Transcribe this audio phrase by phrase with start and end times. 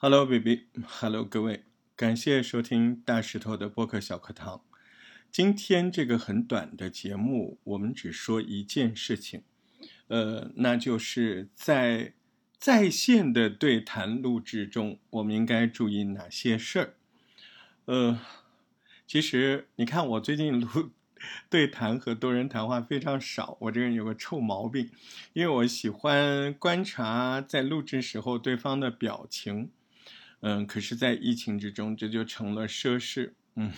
[0.00, 0.68] Hello, baby.
[0.86, 1.64] Hello，各位，
[1.96, 4.62] 感谢收听大石头的播客小课堂。
[5.32, 9.42] 今天这个很短的节目，我们只说一件事情，
[10.06, 12.12] 呃，那就是在
[12.56, 16.94] 在线的对谈录制中，我们应该注意哪些事儿？
[17.86, 18.20] 呃，
[19.04, 20.90] 其实你看，我最近录
[21.50, 24.92] 对谈和多人谈话非常少，我这个人有个臭毛病，
[25.32, 29.72] 因为我喜欢观察在录制时候对方的表情。
[30.40, 33.32] 嗯，可是，在疫情之中，这就成了奢侈。
[33.56, 33.72] 嗯，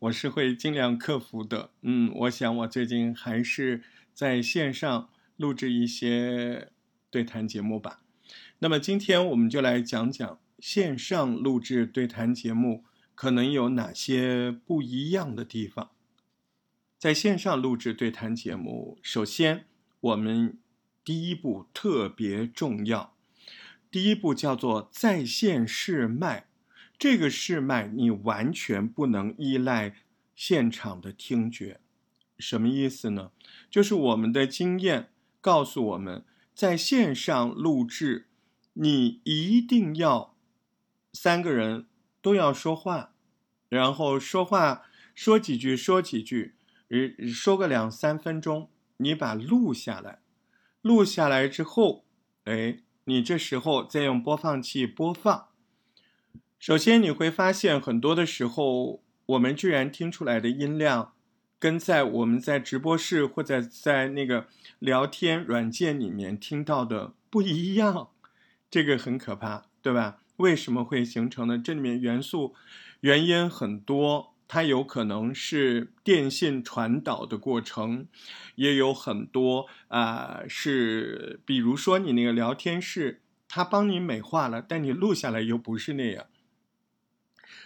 [0.00, 1.70] 我是会尽量克服的。
[1.82, 6.72] 嗯，我想我最近还是在线上录制一些
[7.10, 8.02] 对谈节目吧。
[8.58, 15.90] 那么今天我们就来讲讲线上录制对谈节目可能有哪些不一样的地方。
[16.98, 19.66] 在线上录制对谈节目，首先
[20.00, 20.58] 我们
[21.04, 23.14] 第一步特别重要。
[23.90, 26.48] 第一步叫做在线试麦，
[26.98, 29.94] 这个试麦你完全不能依赖
[30.34, 31.80] 现场的听觉，
[32.38, 33.32] 什么意思呢？
[33.70, 35.08] 就是我们的经验
[35.40, 38.26] 告诉我们，在线上录制，
[38.74, 40.36] 你一定要
[41.14, 41.86] 三个人
[42.20, 43.14] 都要说话，
[43.70, 44.82] 然后说话
[45.14, 46.56] 说几句说几句，
[46.88, 50.20] 呃，说个两三分钟，你把录下来，
[50.82, 52.04] 录下来之后，
[52.44, 52.80] 哎。
[53.08, 55.46] 你这时候再用播放器播放，
[56.58, 61.14] 首先你会发现很多的时候，我们居然听出来的音量，
[61.58, 64.46] 跟在我们在直播室或者在那个
[64.78, 68.10] 聊天软件里面听到的不一样，
[68.70, 70.18] 这个很可怕，对吧？
[70.36, 71.58] 为什么会形成呢？
[71.58, 72.54] 这里面元素
[73.00, 74.34] 原因很多。
[74.48, 78.08] 它有可能是电信传导的过程，
[78.54, 86.26] 也有很多啊，是比如说你那个聊天室，它帮你美化了，但你录下来又不是那样。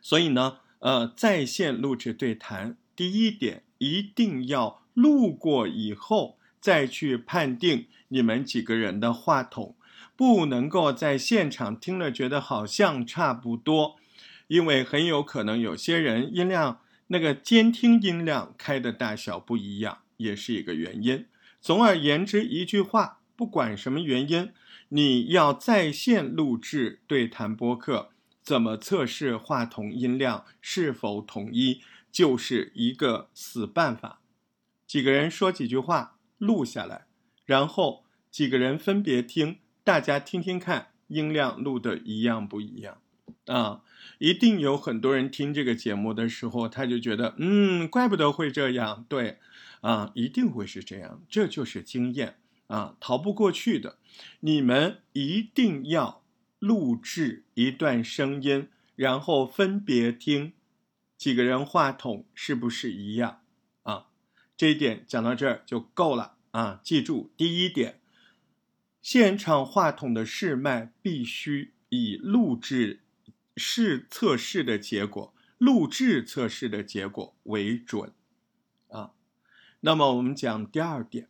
[0.00, 9.74] 所以呢，呃，在线录制对谈，第一点一定要录过以后再去判定你们几个人的话筒，
[10.14, 13.96] 不能够在现场听了觉得好像差不多。
[14.48, 21.26] 因为很有可能有些人音量那个监听音量开的大小不一样，也是一个原因。
[21.60, 24.50] 总而言之，一句话，不管什么原因，
[24.90, 28.10] 你要在线录制对谈播客，
[28.42, 31.80] 怎么测试话筒音量是否统一，
[32.10, 34.20] 就是一个死办法。
[34.86, 37.06] 几个人说几句话，录下来，
[37.44, 43.00] 然后几个人分别听，大家听听看音量录的一样不一样。
[43.46, 43.82] 啊，
[44.18, 49.04] 一定有很多人听这个节目的时候，他就觉得，嗯，怪不得会这样。
[49.08, 49.38] 对，
[49.80, 53.98] 啊，一定会是这样，这就是经验啊，逃不过去的。
[54.40, 56.22] 你们一定要
[56.58, 60.52] 录制一段声音，然后分别听
[61.16, 63.40] 几个人话筒是不是一样
[63.82, 64.06] 啊？
[64.56, 66.80] 这一点讲到这儿就够了啊！
[66.82, 68.00] 记住，第一点，
[69.00, 73.00] 现场话筒的试麦必须以录制。
[73.58, 78.12] 试测试的结果，录制测试的结果为准，
[78.88, 79.10] 啊，
[79.80, 81.28] 那么我们讲第二点，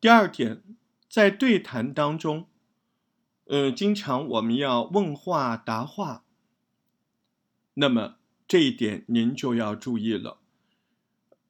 [0.00, 0.62] 第二点
[1.08, 2.48] 在对谈当中，
[3.44, 6.24] 呃，经常我们要问话答话，
[7.74, 8.16] 那么
[8.48, 10.40] 这一点您就要注意了，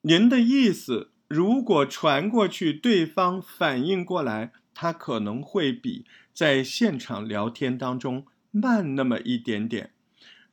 [0.02, 6.04] 您的意思如果传过去，对方反应过来，他可能会比
[6.34, 9.93] 在现场聊天当中慢那么一点点。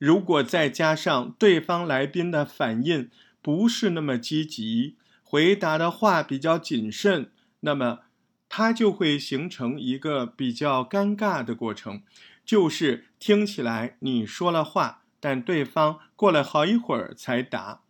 [0.02, 3.08] 如果再加上对方来宾的反应
[3.40, 7.30] 不是那么积极，回答的话比较谨慎，
[7.60, 8.00] 那么
[8.48, 12.02] 它就会形成一个比较尴尬的过程，
[12.44, 17.82] 就是听起来你说了话，但对方过了好一会儿才答，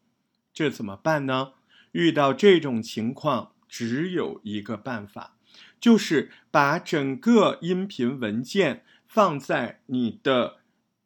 [0.52, 1.52] 这怎么办呢？
[1.92, 5.36] 遇到这种情况，只有一个办法，
[5.80, 10.58] 就是把整个音频文件放在你的。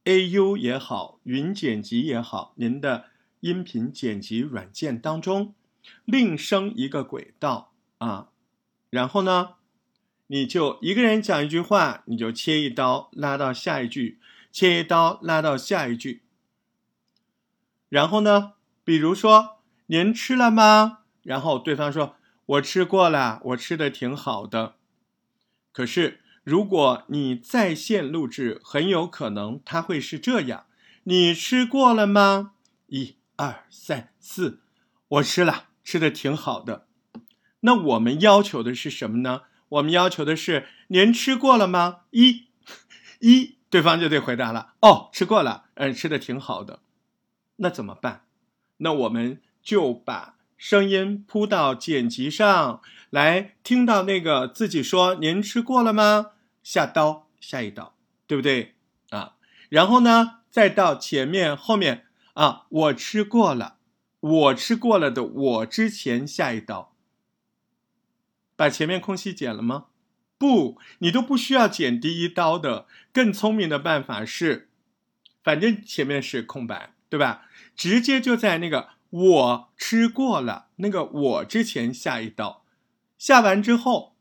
[0.07, 3.07] A U 也好，云剪辑也好，您的
[3.41, 5.53] 音频剪辑软件当中
[6.05, 8.29] 另生一个轨道啊，
[8.89, 9.55] 然后呢，
[10.29, 14.21] 你就一个人讲一句话，你就切一刀拉到下一句，
[14.53, 16.23] 切一刀拉到下一句。
[17.89, 18.53] 然后呢，
[18.85, 21.01] 比如说您吃了吗？
[21.25, 22.15] 然后对方说
[22.47, 24.77] ：“我吃过了，我吃的挺好的。”
[25.73, 26.21] 可是。
[26.47, 30.67] 如果你在线录制，很有可能它会是这样：
[31.03, 32.53] 你吃过了吗？
[32.87, 34.61] 一二三四，
[35.09, 36.87] 我吃了，吃的挺好的。
[37.63, 39.43] 那我们要求的是什么呢？
[39.71, 42.03] 我们要求的是您吃过了吗？
[42.13, 42.45] 一，
[43.19, 43.57] 一。
[43.69, 46.79] 对方就得回答了：“哦，吃过了，嗯，吃的挺好的。”
[47.59, 48.23] 那怎么办？
[48.77, 56.27] 那我们就把声音铺到剪辑上来，听到那个自己说：“您吃过了吗？”
[56.67, 57.95] 下刀，下一刀，
[58.27, 58.75] 对不对
[59.11, 59.37] 啊？
[59.69, 63.77] 然后呢，再到前面后面啊，我吃过了，
[64.19, 66.93] 我吃过了的，我之前下一刀，
[68.57, 69.87] 把前面空隙剪了吗？
[70.39, 72.89] 不，你都不需要剪第一刀的。
[73.13, 74.69] 更聪明的办法是，
[75.45, 77.47] 反正前面是空白，对吧？
[77.77, 82.65] 直接就在那个我吃过了那个我之前下一刀，
[83.17, 84.16] 下完之后，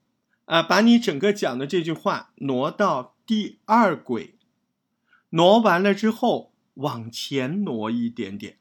[0.45, 4.35] 啊，把你整个讲的这句话挪到第二轨，
[5.29, 8.57] 挪完了之后往前挪一点点，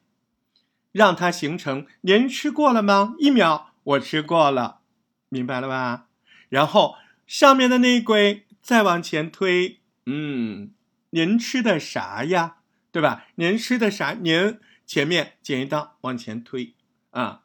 [0.91, 3.15] 让它形成您吃过了吗？
[3.19, 4.81] 一秒，我吃过了，
[5.29, 6.07] 明白了吧？
[6.49, 6.95] 然后。
[7.27, 10.69] 上面的那一轨再往前推，嗯，
[11.09, 12.57] 您吃的啥呀？
[12.91, 13.25] 对吧？
[13.33, 14.11] 您吃的啥？
[14.11, 16.75] 您前面剪一刀往前推
[17.09, 17.41] 啊，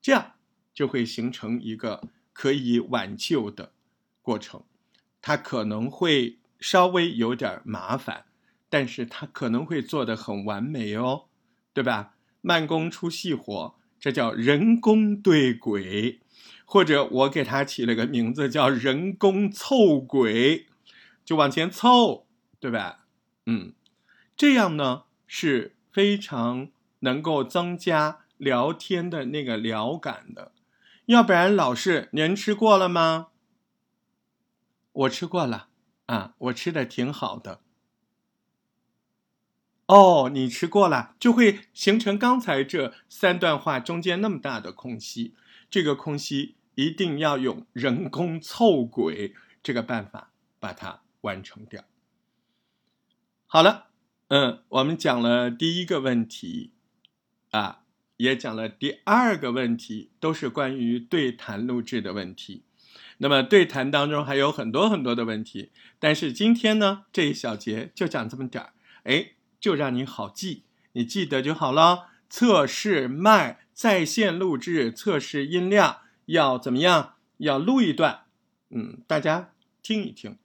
[0.00, 0.32] 这样
[0.72, 2.08] 就会形成一个
[2.40, 3.72] 可以挽救的
[4.22, 4.62] 过程。
[5.20, 8.24] 它可能会稍微有点麻烦，
[8.70, 11.26] 但是它可能会做的很完美哦，
[11.74, 12.14] 对吧？
[12.40, 16.20] 慢工出细活，这叫人工对轨。
[16.64, 20.66] 或者我给他起了个名字叫“人工凑轨”，
[21.22, 22.26] 就往前凑，
[22.58, 23.04] 对吧？
[23.44, 23.74] 嗯，
[24.34, 26.70] 这样呢是非常
[27.00, 30.52] 能够增加聊天的那个聊感的。
[31.10, 33.30] 要不然老是您吃过了吗？
[34.92, 35.68] 我吃过了
[36.06, 37.60] 啊，我吃的挺好的。
[39.86, 45.34] 哦，你吃过了，就会形成刚才这三段话中间那么大的空隙，
[45.68, 46.54] 这个空隙。
[46.76, 51.84] 一定要用人工凑轨这个办法把它完成掉。
[53.46, 53.88] 好了，
[54.28, 56.72] 嗯，我们讲了第一个问题，
[57.50, 57.79] 啊，
[58.20, 62.62] 也讲了第二个问题，都是关于对谈录制的问题。
[63.16, 68.72] 那么对谈当中还有很多很多的问题，但是今天呢这一小节就讲这么点儿，
[69.04, 72.08] 哎，就让你好记，你记得就好了。
[72.28, 75.98] 测试麦在线录制，测试音量。
[76.26, 77.14] 要怎么样？
[77.38, 78.20] 要录一段，
[78.68, 79.50] 嗯，大家
[79.82, 80.36] 听一听。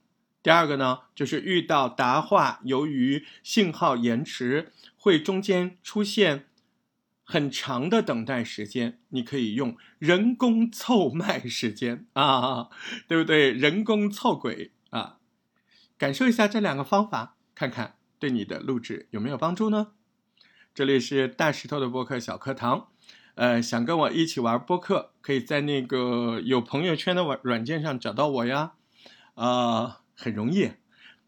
[0.42, 6.48] 第二个呢，就是遇到答话，由于信号延迟，会中间出现
[7.26, 12.70] 很长的等待时间，你可以用人工凑麦时间啊，
[13.08, 13.52] 对不对？
[13.52, 15.18] 人工凑轨啊，
[15.98, 19.94] 感受一下这两个方法，看看对你的录制有没有帮助呢？
[20.74, 22.90] 这里是大石头的播客小课堂。
[23.34, 28.74] 呃，想跟我一起玩播客，可以在那个有朋友圈的软软件上找到我呀。
[29.34, 30.72] 啊，很容易，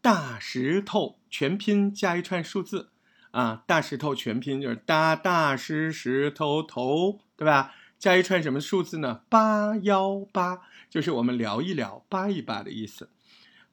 [0.00, 2.92] 大石头全拼加一串数字
[3.30, 7.74] 啊，大石头全拼就是大大石石头头，对吧？
[7.98, 9.22] 加一串什么数字呢？
[9.28, 13.10] 八幺八，就是我们聊一聊、扒一扒的意思。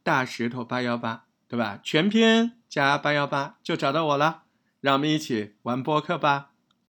[0.02, 1.80] 大石头八幺八，对吧？
[1.84, 4.44] 全拼加八幺八就找到我了，
[4.82, 6.50] 让我们一起玩播客吧。